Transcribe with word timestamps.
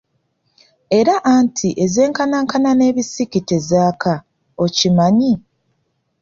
Era 0.99 1.15
anti 1.35 1.67
ezenkanankana 1.83 2.69
n'ebisiki 2.75 3.39
tezaaka, 3.49 4.13
okimanyi? 4.63 5.33